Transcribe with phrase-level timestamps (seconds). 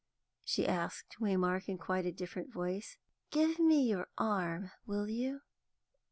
[0.43, 2.97] she asked Waymark, in quite a different voice.
[3.29, 5.41] "Give me your arm, will you?"